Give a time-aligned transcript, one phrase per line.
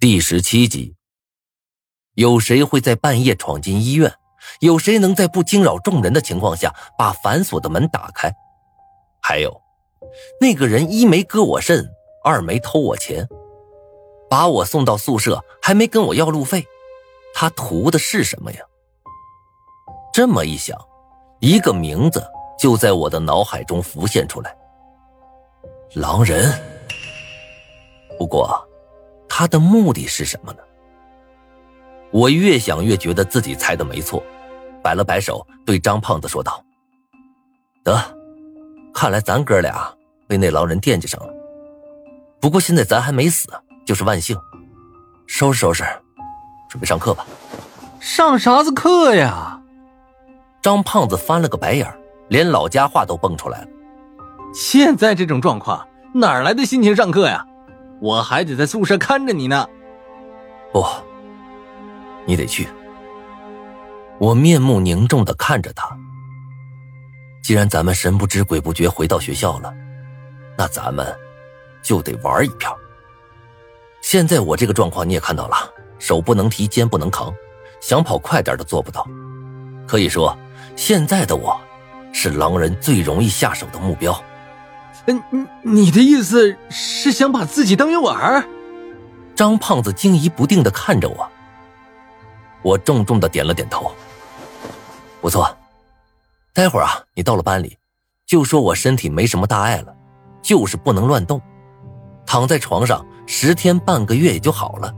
[0.00, 0.94] 第十七集，
[2.14, 4.14] 有谁会在半夜闯进医院？
[4.60, 8.32] 有谁能在不惊扰众人的情况下把反锁的门打开？
[9.20, 9.60] 还有，
[10.40, 11.84] 那个人一没割我肾，
[12.22, 13.26] 二没偷我钱，
[14.30, 16.64] 把我送到宿舍还没跟我要路费，
[17.34, 18.60] 他图的是什么呀？
[20.14, 20.78] 这么一想，
[21.40, 22.24] 一个名字
[22.56, 24.56] 就在我的脑海中浮现出来：
[25.94, 26.56] 狼人。
[28.16, 28.64] 不过。
[29.28, 30.58] 他的目的是什么呢？
[32.10, 34.22] 我越想越觉得自己猜的没错，
[34.82, 36.64] 摆了摆手，对张胖子说道
[37.84, 38.02] ：“得，
[38.94, 39.94] 看来咱哥俩
[40.26, 41.32] 被那狼人惦记上了。
[42.40, 43.48] 不过现在咱还没死，
[43.84, 44.34] 就是万幸。
[45.26, 45.84] 收拾收拾，
[46.70, 47.26] 准备上课吧。
[48.00, 49.60] 上啥子课呀？”
[50.62, 51.86] 张胖子翻了个白眼，
[52.28, 53.68] 连老家话都蹦出来了。
[54.54, 57.46] 现在这种状况，哪来的心情上课呀？
[58.00, 59.68] 我还得在宿舍看着你呢。
[60.72, 60.84] 不，
[62.26, 62.68] 你得去。
[64.18, 65.96] 我面目凝重的看着他。
[67.42, 69.72] 既然咱们神不知鬼不觉回到学校了，
[70.56, 71.06] 那咱们
[71.82, 72.76] 就得玩一票。
[74.00, 75.56] 现在我这个状况你也看到了，
[75.98, 77.34] 手不能提，肩不能扛，
[77.80, 79.06] 想跑快点都做不到。
[79.86, 80.36] 可以说，
[80.76, 81.58] 现在的我，
[82.12, 84.20] 是狼人最容易下手的目标。
[85.08, 85.22] 嗯，
[85.62, 88.44] 你你的意思是想把自己当诱饵？
[89.34, 91.26] 张胖子惊疑不定的看着我，
[92.62, 93.90] 我重重的点了点头。
[95.22, 95.56] 不错，
[96.52, 97.78] 待会儿啊，你到了班里，
[98.26, 99.94] 就说我身体没什么大碍了，
[100.42, 101.40] 就是不能乱动，
[102.26, 104.94] 躺在床上十天半个月也就好了。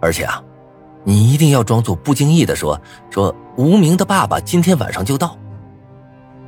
[0.00, 0.42] 而且啊，
[1.04, 5.36] 你一定要装作不经意的说说无名的爸爸今天晚上就到，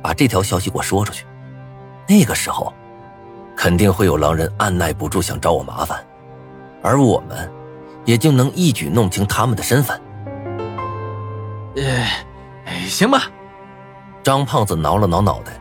[0.01, 1.25] 把这条消息给我说出去。
[2.11, 2.73] 那个时候，
[3.55, 6.05] 肯定会有狼人按耐不住想找我麻烦，
[6.83, 7.49] 而我们
[8.03, 9.97] 也就能一举弄清他们的身份。
[11.77, 12.05] 呃，
[12.85, 13.31] 行吧。
[14.23, 15.53] 张胖子挠了挠脑袋，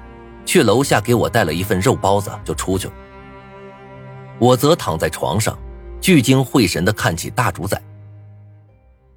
[0.44, 2.94] 去楼下给我带了一份肉包子，就出去了。
[4.40, 5.56] 我则躺在床上，
[6.00, 7.80] 聚精会神的看起大主宰。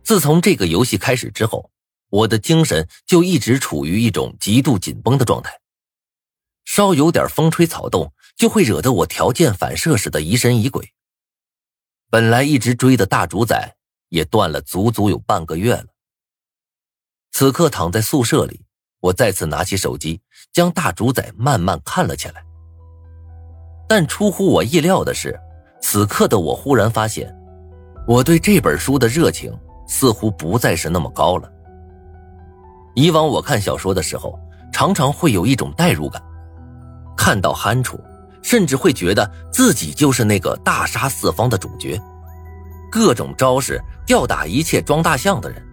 [0.03, 1.67] 自从这个游戏开始之后，
[2.11, 5.51] 我的精神就一直处于一种极度紧绷的状态。
[6.65, 10.93] 稍有点风吹草动，就会惹得我条件反射似的疑神疑鬼。
[12.09, 13.75] 本来一直追的大主宰
[14.09, 15.85] 也断了足足有半个月了。
[17.31, 18.61] 此刻躺在宿舍里，
[18.99, 20.21] 我再次拿起手机，
[20.51, 22.43] 将大主宰慢慢看了起来。
[23.87, 25.39] 但出乎我意料的是，
[25.81, 27.35] 此刻的我忽然发现，
[28.07, 29.51] 我对这本书的热情
[29.87, 31.51] 似乎不再是那么高了。
[32.95, 34.39] 以往我看小说的时候，
[34.71, 36.21] 常常会有一种代入感。
[37.23, 37.97] 看到憨处，
[38.41, 41.97] 甚至会觉得自己就是那个大杀四方的主角，
[42.91, 45.65] 各种招式吊打一切装大象的人。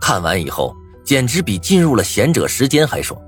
[0.00, 0.72] 看完以后，
[1.04, 3.20] 简直比进入了贤者时间还爽。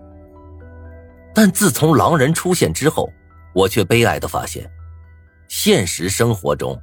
[1.34, 3.12] 但自从狼人出现之后，
[3.52, 4.70] 我却悲哀的发现，
[5.48, 6.80] 现实生活中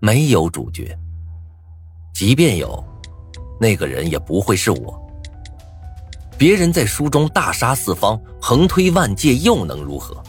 [0.00, 0.92] 没有主角，
[2.12, 2.84] 即便有，
[3.60, 5.00] 那个人也不会是我。
[6.36, 10.20] 别人在书中大杀四方，横推万界，又能如何？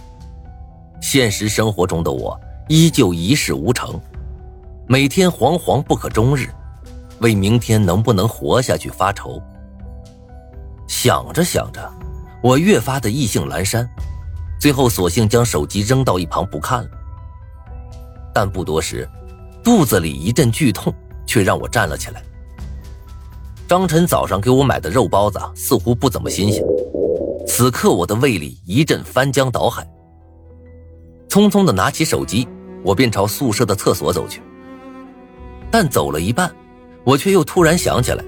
[1.04, 4.00] 现实生活中的我依旧一事无成，
[4.88, 6.48] 每天惶惶不可终日，
[7.20, 9.38] 为明天能不能活下去发愁。
[10.88, 11.92] 想着想着，
[12.42, 13.88] 我越发的意兴阑珊，
[14.62, 16.90] 最后索性将手机扔到一旁不看了。
[18.34, 19.06] 但不多时，
[19.62, 20.92] 肚子里一阵剧痛，
[21.28, 22.24] 却让我站了起来。
[23.68, 26.64] 张晨早上给我买的肉包子似乎不怎么新鲜，
[27.46, 29.86] 此刻我的胃里一阵翻江倒海。
[31.34, 32.48] 匆匆的拿起手机，
[32.84, 34.40] 我便朝宿舍的厕所走去。
[35.72, 36.54] 但走了一半，
[37.04, 38.24] 我却又突然想起来，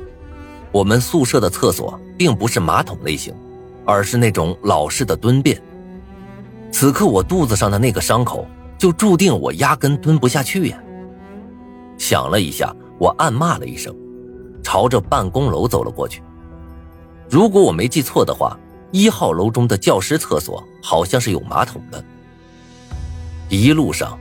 [0.71, 3.31] 我们宿舍的厕所并不是马桶类型，
[3.85, 5.61] 而是那种老式的蹲便。
[6.71, 10.77] 此刻我肚子上的那个伤口，就注定我压根蹲不下去呀。
[11.99, 13.95] 想了一下，我暗骂了一声，
[14.63, 16.23] 朝着办公楼走了过去。
[17.29, 18.57] 如果我没记错的话，
[18.89, 22.03] 一号楼中的教师厕所好像是有马桶的。
[23.49, 24.17] 一路上，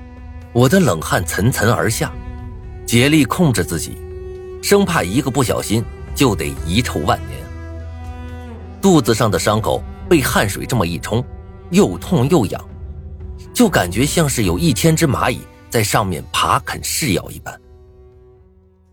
[0.53, 2.13] 我的冷汗涔涔而下，
[2.87, 3.97] 竭力控制自己，
[4.63, 5.83] 生怕一个不小心
[6.15, 7.41] 就得遗臭万年。
[8.83, 11.25] 肚子上的伤口被汗水这么一冲，
[11.71, 12.63] 又痛又痒，
[13.55, 15.41] 就感觉像是有一千只蚂蚁
[15.71, 17.59] 在上面爬啃噬咬一般。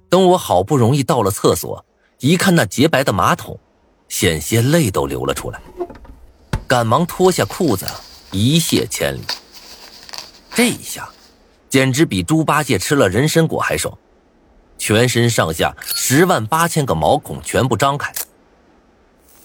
[0.08, 1.86] 等我好不容易到了厕所，
[2.20, 3.60] 一看那洁白的马桶，
[4.08, 5.62] 险些泪都流了出来，
[6.68, 7.86] 赶忙脱下裤子，
[8.32, 9.22] 一泻千里。
[10.62, 11.10] 这一下，
[11.70, 13.98] 简直比猪八戒吃了人参果还爽，
[14.78, 18.14] 全身上下十万八千个毛孔全部张开。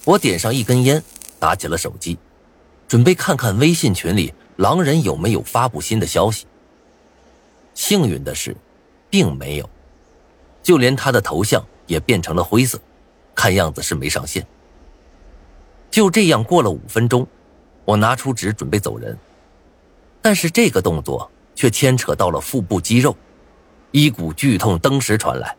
[0.04, 1.02] 我点上一根烟，
[1.38, 2.18] 打起了手机，
[2.86, 6.46] 准备看看微信群里狼人有没有发布新的消息。
[7.72, 8.54] 幸运的是，
[9.08, 9.70] 并没有，
[10.62, 12.78] 就连他的头像也变成了灰色，
[13.34, 14.46] 看样子是没上线。
[15.90, 17.26] 就这样过了五分钟，
[17.86, 19.16] 我拿出纸准备走人，
[20.26, 23.17] 但是这个动作却牵扯到了腹部肌肉。
[23.93, 25.56] 一股剧痛登时传来，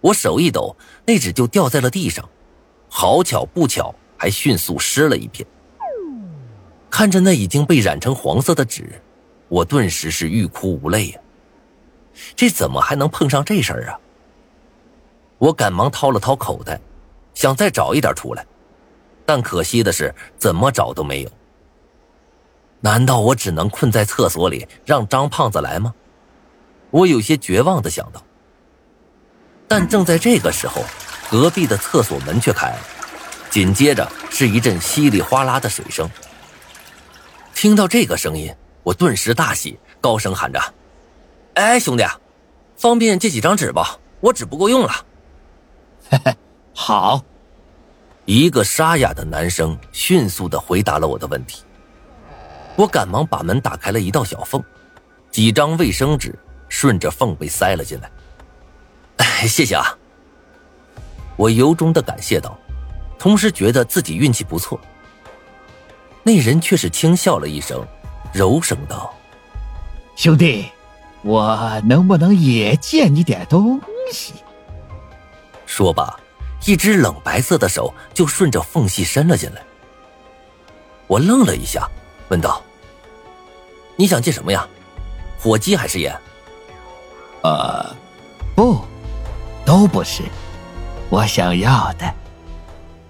[0.00, 0.76] 我手一抖，
[1.06, 2.28] 那纸就掉在了地上，
[2.88, 5.46] 好巧不巧，还迅速湿了一片。
[6.90, 9.00] 看着那已经被染成黄色的纸，
[9.46, 11.20] 我顿时是欲哭无泪呀！
[12.34, 14.00] 这怎么还能碰上这事儿啊？
[15.38, 16.80] 我赶忙掏了掏口袋，
[17.32, 18.44] 想再找一点出来，
[19.24, 21.30] 但可惜的是，怎么找都没有。
[22.80, 25.94] 难道我只能困在厕所里，让张胖子来吗？
[26.90, 28.22] 我有些绝望的想到，
[29.68, 30.82] 但正在这个时候，
[31.30, 32.78] 隔壁的厕所门却开了，
[33.50, 36.10] 紧接着是一阵稀里哗啦的水声。
[37.54, 38.52] 听到这个声音，
[38.82, 40.58] 我顿时大喜，高声喊着
[41.54, 42.04] ：“哎，兄弟，
[42.76, 43.98] 方便借几张纸吧？
[44.20, 44.92] 我纸不够用了。
[46.10, 46.34] ”“嘿嘿，
[46.74, 47.22] 好。”
[48.26, 51.62] 一个沙哑的男生迅速的回答了我的问题。
[52.80, 54.62] 我赶忙把门打开了一道小缝，
[55.30, 56.34] 几张卫生纸。
[56.70, 58.08] 顺着缝被塞了进来。
[59.16, 59.98] 哎，谢谢啊！
[61.36, 62.56] 我由衷的感谢道，
[63.18, 64.80] 同时觉得自己运气不错。
[66.22, 67.84] 那人却是轻笑了一声，
[68.32, 69.12] 柔声道
[70.14, 70.66] ：“兄弟，
[71.22, 73.80] 我能不能也借你点东
[74.12, 74.34] 西？”
[75.66, 76.16] 说罢，
[76.66, 79.60] 一只冷白色的手就顺着缝隙伸了进来。
[81.08, 81.90] 我愣了一下，
[82.28, 82.62] 问道
[84.00, 84.66] ：“你想借什么呀？
[85.38, 86.18] 火机还是烟？”
[87.44, 87.94] 呃，
[88.56, 88.80] 不，
[89.62, 90.22] 都不是。
[91.10, 92.10] 我想要的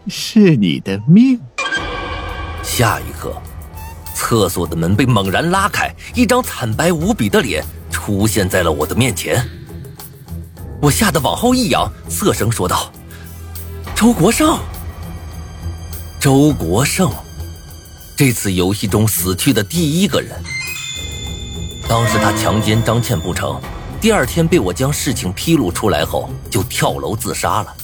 [0.09, 1.41] 是你的命。
[2.65, 3.41] 下一刻，
[4.17, 9.49] 厕所的门被猛然拉开，一张惨白无比的脸出现在了我的面前。
[10.83, 12.91] 我吓得往后一仰，涩声说道
[13.95, 14.59] ：“周国胜，
[16.19, 17.13] 周国胜，
[18.17, 20.35] 这次游戏中死去的第一个人。
[21.91, 23.61] 当时他强奸张倩不成？”
[24.01, 27.75] 第二天被我将事情披露出来后，就跳楼自杀了。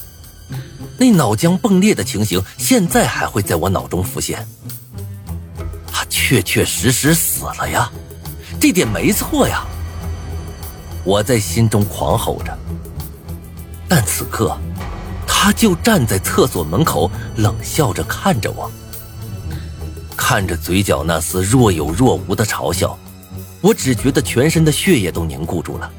[0.97, 4.47] 那脑浆迸裂的情形，现在还会在我脑中浮现。
[5.91, 7.91] 他确确实实死了呀，
[8.61, 9.67] 这点没错呀。
[11.03, 12.57] 我在心中狂吼着，
[13.89, 14.57] 但此刻，
[15.27, 18.71] 他就站在厕所门口，冷笑着看着我，
[20.17, 22.97] 看着嘴角那丝若有若无的嘲笑，
[23.67, 25.91] 我只觉得全身的血液都凝固住了。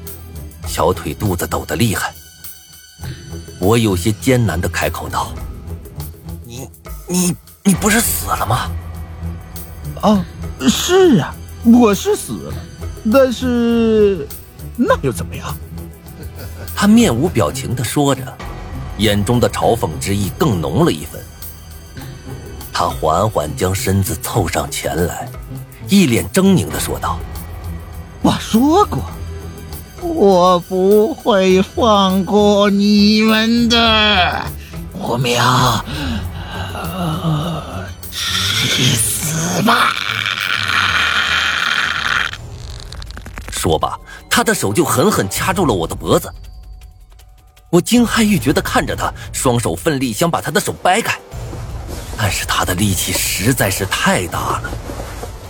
[0.66, 2.14] 小腿肚子抖得厉害，
[3.60, 5.34] 我有些艰难的开口道
[6.46, 6.66] ：“你、
[7.06, 8.70] 你、你不是死了吗
[10.00, 10.24] ？”“啊，
[10.66, 11.34] 是啊，
[11.66, 12.54] 我是死了，
[13.12, 14.26] 但是
[14.74, 15.54] 那又怎么样？”
[16.74, 18.22] 他面无表情的说着，
[18.96, 21.20] 眼中的嘲讽之意更浓了一分。
[22.72, 25.28] 他缓缓将身子凑上前来，
[25.86, 27.18] 一脸狰狞的说道
[28.28, 29.02] ：“我说过。”
[30.00, 34.44] 我不会放过你们的，
[34.92, 35.84] 火苗，
[38.52, 39.92] 去死吧！
[43.50, 43.98] 说罢，
[44.30, 46.32] 他的手就狠狠掐住了我的脖子。
[47.70, 51.18] 我惊骇欲绝的看着他，双手奋力想把他的手掰开，
[52.16, 54.70] 但是他的力气实在是太大了，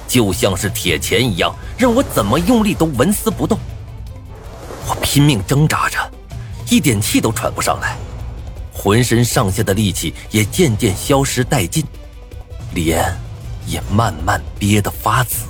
[0.08, 3.58] 就像是铁钳一样，让我怎么用力都纹丝不动。
[4.88, 5.98] 我拼命挣扎着，
[6.70, 7.94] 一点气都喘不上来，
[8.72, 11.84] 浑身上下的力气也渐渐消失殆尽，
[12.72, 13.14] 脸
[13.66, 15.44] 也慢慢憋得发紫。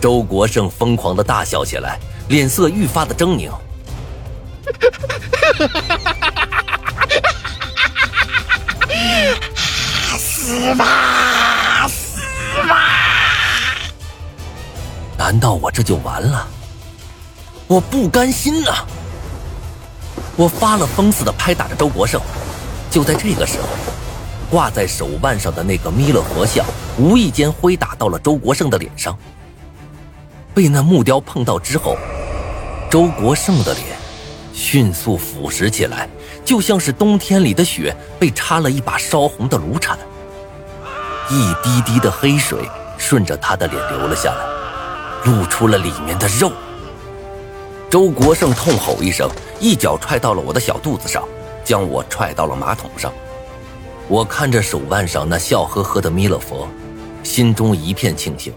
[0.00, 3.50] 周国胜疯狂的大笑起来，脸色愈发的狰狞。
[10.18, 11.31] 死吧，死吧！
[12.76, 13.76] 啊
[15.18, 16.48] 难道我这就完了？
[17.68, 18.84] 我不甘心呐！
[20.36, 22.20] 我发了疯似的拍打着周国胜。
[22.90, 23.68] 就在这个时候，
[24.50, 26.66] 挂在手腕上的那个弥勒佛像
[26.98, 29.16] 无意间挥打到了周国胜的脸上。
[30.52, 31.96] 被那木雕碰到之后，
[32.90, 33.86] 周国胜的脸
[34.52, 36.06] 迅速腐蚀起来，
[36.44, 39.96] 就像是冬天里的雪被插了一把烧红的炉铲。
[41.32, 42.58] 一滴滴的黑水
[42.98, 44.44] 顺着他的脸流了下来，
[45.24, 46.52] 露出了里面的肉。
[47.88, 51.26] 周国胜痛吼一声，一脚踹到了我的小肚子上，
[51.64, 53.10] 将我踹到了马桶上。
[54.08, 56.68] 我看着手腕上那笑呵呵的弥勒佛，
[57.22, 58.52] 心中一片庆幸。